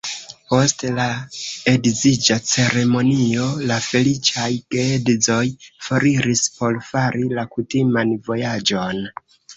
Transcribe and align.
Post 0.51 0.79
la 0.99 1.03
edziĝa 1.73 2.37
ceremonio, 2.51 3.45
la 3.73 3.77
feliĉaj 3.89 4.49
geedzoj 4.77 5.45
foriris 5.89 6.45
por 6.57 6.81
fari 6.91 7.25
la 7.41 7.45
kutiman 7.57 8.17
vojaĝon. 8.33 9.05